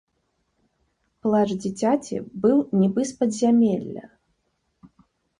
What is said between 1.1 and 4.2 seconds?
Плач дзіцяці быў нібы з падзямелля.